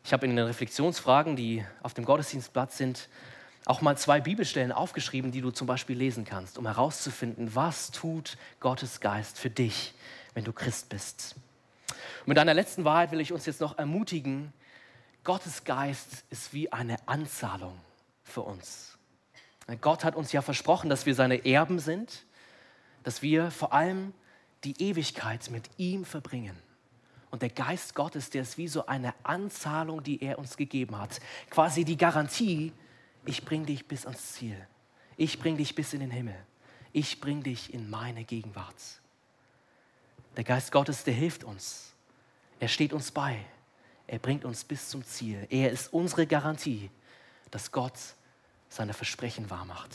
[0.03, 3.07] Ich habe in den Reflexionsfragen, die auf dem Gottesdienstblatt sind,
[3.65, 8.35] auch mal zwei Bibelstellen aufgeschrieben, die du zum Beispiel lesen kannst, um herauszufinden, was tut
[8.59, 9.93] Gottes Geist für dich,
[10.33, 11.35] wenn du Christ bist.
[11.87, 14.51] Und mit einer letzten Wahrheit will ich uns jetzt noch ermutigen,
[15.23, 17.79] Gottes Geist ist wie eine Anzahlung
[18.25, 18.98] für uns.
[19.77, 22.25] Gott hat uns ja versprochen, dass wir seine Erben sind,
[23.03, 24.13] dass wir vor allem
[24.63, 26.55] die Ewigkeit mit ihm verbringen.
[27.31, 31.19] Und der Geist Gottes, der ist wie so eine Anzahlung, die er uns gegeben hat.
[31.49, 32.73] Quasi die Garantie,
[33.25, 34.57] ich bringe dich bis ans Ziel.
[35.15, 36.35] Ich bringe dich bis in den Himmel.
[36.91, 38.75] Ich bringe dich in meine Gegenwart.
[40.35, 41.93] Der Geist Gottes, der hilft uns.
[42.59, 43.37] Er steht uns bei.
[44.07, 45.45] Er bringt uns bis zum Ziel.
[45.49, 46.89] Er ist unsere Garantie,
[47.51, 47.93] dass Gott
[48.69, 49.89] seine Versprechen wahrmacht.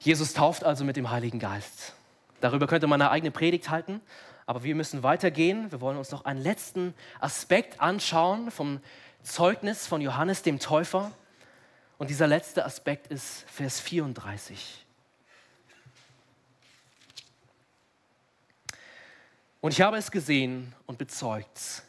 [0.00, 1.94] Jesus tauft also mit dem Heiligen Geist.
[2.40, 4.00] Darüber könnte man eine eigene Predigt halten,
[4.46, 5.70] aber wir müssen weitergehen.
[5.72, 8.80] Wir wollen uns noch einen letzten Aspekt anschauen vom
[9.22, 11.10] Zeugnis von Johannes dem Täufer.
[11.98, 14.84] Und dieser letzte Aspekt ist Vers 34.
[19.60, 21.82] Und ich habe es gesehen und bezeugt,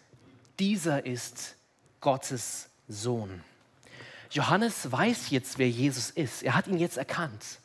[0.57, 1.55] dieser ist
[2.01, 3.43] Gottes Sohn.
[4.31, 6.43] Johannes weiß jetzt, wer Jesus ist.
[6.43, 7.59] Er hat ihn jetzt erkannt.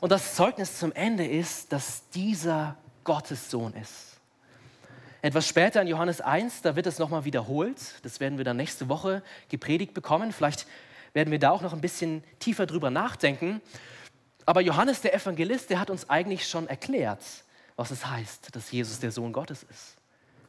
[0.00, 4.16] Und das Zeugnis zum Ende ist, dass dieser Gottes Sohn ist.
[5.22, 7.80] Etwas später in Johannes 1, da wird es nochmal wiederholt.
[8.02, 10.32] Das werden wir dann nächste Woche gepredigt bekommen.
[10.32, 10.66] Vielleicht
[11.14, 13.60] werden wir da auch noch ein bisschen tiefer drüber nachdenken.
[14.44, 17.24] Aber Johannes, der Evangelist, der hat uns eigentlich schon erklärt,
[17.74, 19.96] was es heißt, dass Jesus der Sohn Gottes ist.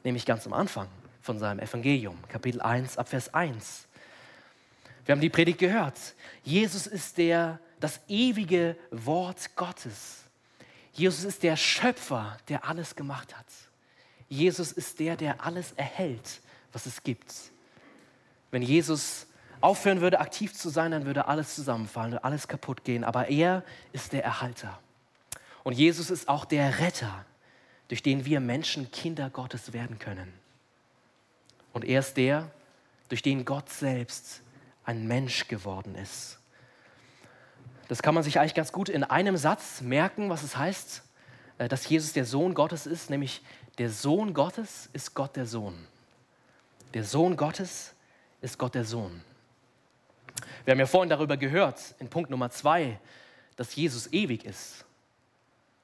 [0.03, 0.87] Nämlich ganz am Anfang
[1.21, 3.87] von seinem Evangelium, Kapitel 1, Abvers 1.
[5.07, 5.97] Wir haben die Predigt gehört.
[6.43, 10.25] Jesus ist der, das ewige Wort Gottes.
[10.91, 13.45] Jesus ist der Schöpfer, der alles gemacht hat.
[14.27, 16.41] Jesus ist der, der alles erhält,
[16.73, 17.33] was es gibt.
[18.51, 19.27] Wenn Jesus
[19.61, 23.05] aufhören würde, aktiv zu sein, dann würde alles zusammenfallen und alles kaputt gehen.
[23.05, 24.77] Aber er ist der Erhalter.
[25.63, 27.25] Und Jesus ist auch der Retter,
[27.87, 30.33] durch den wir Menschen Kinder Gottes werden können.
[31.71, 32.51] Und er ist der,
[33.07, 34.41] durch den Gott selbst
[34.87, 36.39] ein Mensch geworden ist.
[37.89, 41.03] Das kann man sich eigentlich ganz gut in einem Satz merken, was es heißt,
[41.57, 43.41] äh, dass Jesus der Sohn Gottes ist, nämlich
[43.77, 45.85] der Sohn Gottes ist Gott der Sohn.
[46.93, 47.93] Der Sohn Gottes
[48.41, 49.21] ist Gott der Sohn.
[50.63, 52.99] Wir haben ja vorhin darüber gehört, in Punkt Nummer zwei,
[53.57, 54.85] dass Jesus ewig ist.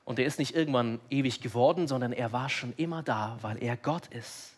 [0.05, 3.75] Und er ist nicht irgendwann ewig geworden, sondern er war schon immer da, weil er
[3.77, 4.52] Gott ist.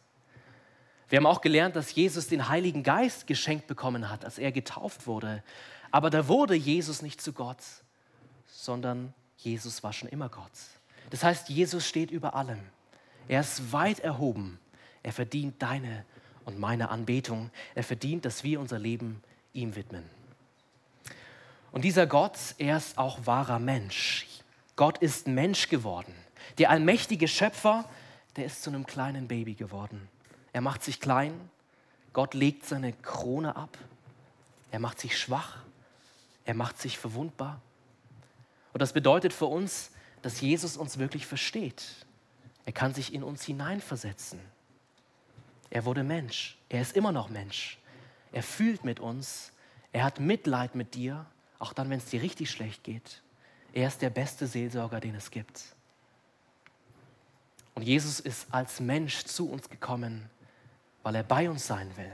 [1.15, 5.07] Wir haben auch gelernt, dass Jesus den Heiligen Geist geschenkt bekommen hat, als er getauft
[5.07, 5.41] wurde.
[5.89, 7.63] Aber da wurde Jesus nicht zu Gott,
[8.47, 10.51] sondern Jesus war schon immer Gott.
[11.11, 12.59] Das heißt, Jesus steht über allem.
[13.29, 14.59] Er ist weit erhoben.
[15.03, 16.03] Er verdient deine
[16.43, 17.49] und meine Anbetung.
[17.75, 19.23] Er verdient, dass wir unser Leben
[19.53, 20.03] ihm widmen.
[21.71, 24.27] Und dieser Gott, er ist auch wahrer Mensch.
[24.75, 26.13] Gott ist Mensch geworden.
[26.57, 27.89] Der allmächtige Schöpfer,
[28.35, 30.09] der ist zu einem kleinen Baby geworden.
[30.55, 31.33] Er macht sich klein.
[32.13, 33.77] Gott legt seine Krone ab.
[34.71, 35.57] Er macht sich schwach.
[36.45, 37.59] Er macht sich verwundbar.
[38.71, 39.91] Und das bedeutet für uns,
[40.21, 41.83] dass Jesus uns wirklich versteht.
[42.63, 44.39] Er kann sich in uns hineinversetzen.
[45.71, 46.57] Er wurde Mensch.
[46.69, 47.77] Er ist immer noch Mensch.
[48.31, 49.51] Er fühlt mit uns.
[49.91, 51.25] Er hat Mitleid mit dir,
[51.59, 53.21] auch dann, wenn es dir richtig schlecht geht.
[53.73, 55.75] Er ist der beste Seelsorger, den es gibt.
[57.73, 60.29] Und Jesus ist als Mensch zu uns gekommen,
[61.05, 62.11] weil er bei uns sein will,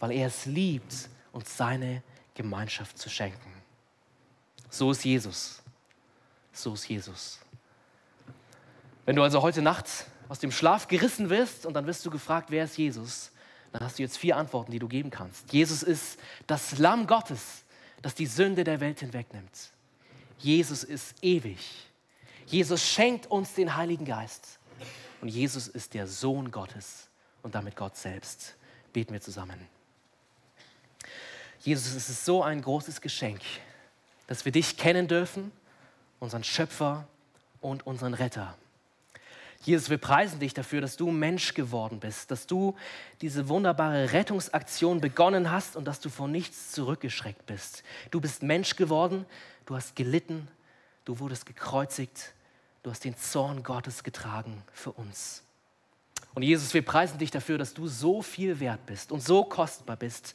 [0.00, 2.02] weil er es liebt, uns seine
[2.32, 3.52] Gemeinschaft zu schenken.
[4.70, 5.62] So ist Jesus.
[6.50, 7.38] So ist Jesus.
[9.04, 12.50] Wenn du also heute Nacht aus dem Schlaf gerissen wirst und dann wirst du gefragt,
[12.50, 13.32] wer ist Jesus,
[13.70, 15.52] dann hast du jetzt vier Antworten, die du geben kannst.
[15.52, 17.64] Jesus ist das Lamm Gottes,
[18.00, 19.72] das die Sünde der Welt hinwegnimmt.
[20.38, 21.58] Jesus ist ewig.
[22.46, 24.58] Jesus schenkt uns den Heiligen Geist.
[25.20, 27.05] Und Jesus ist der Sohn Gottes
[27.46, 28.56] und damit Gott selbst.
[28.92, 29.68] Beten wir zusammen.
[31.60, 33.40] Jesus, es ist so ein großes Geschenk,
[34.26, 35.52] dass wir dich kennen dürfen,
[36.18, 37.06] unseren Schöpfer
[37.60, 38.58] und unseren Retter.
[39.62, 42.74] Jesus, wir preisen dich dafür, dass du Mensch geworden bist, dass du
[43.20, 47.84] diese wunderbare Rettungsaktion begonnen hast und dass du vor nichts zurückgeschreckt bist.
[48.10, 49.24] Du bist Mensch geworden,
[49.66, 50.48] du hast gelitten,
[51.04, 52.32] du wurdest gekreuzigt,
[52.82, 55.45] du hast den Zorn Gottes getragen für uns.
[56.36, 59.96] Und Jesus, wir preisen dich dafür, dass du so viel wert bist und so kostbar
[59.96, 60.34] bist,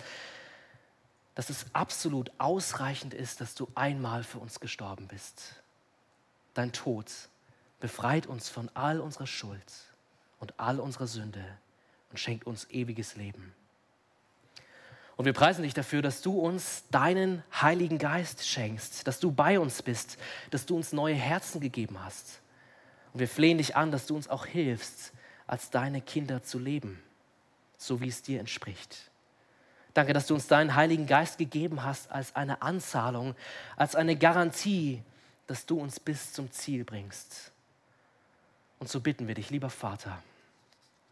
[1.36, 5.62] dass es absolut ausreichend ist, dass du einmal für uns gestorben bist.
[6.56, 7.06] Dein Tod
[7.80, 9.72] befreit uns von all unserer Schuld
[10.40, 11.46] und all unserer Sünde
[12.10, 13.54] und schenkt uns ewiges Leben.
[15.18, 19.60] Und wir preisen dich dafür, dass du uns deinen Heiligen Geist schenkst, dass du bei
[19.60, 20.18] uns bist,
[20.50, 22.42] dass du uns neue Herzen gegeben hast.
[23.14, 25.14] Und wir flehen dich an, dass du uns auch hilfst,
[25.52, 27.04] als deine Kinder zu leben,
[27.78, 29.12] so wie es dir entspricht.
[29.94, 33.36] Danke, dass du uns deinen Heiligen Geist gegeben hast als eine Anzahlung,
[33.76, 35.04] als eine Garantie,
[35.48, 37.52] dass du uns bis zum Ziel bringst.
[38.80, 40.24] Und so bitten wir dich, lieber Vater,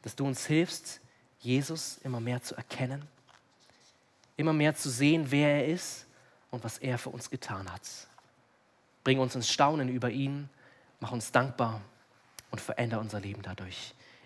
[0.04, 1.02] dass du uns hilfst,
[1.42, 3.06] Jesus immer mehr zu erkennen,
[4.38, 6.06] immer mehr zu sehen, wer er ist
[6.50, 7.82] und was er für uns getan hat.
[9.04, 10.50] Bring uns ins Staunen über ihn,
[11.02, 11.82] mach uns dankbar
[12.52, 13.94] und verändere unser Leben dadurch.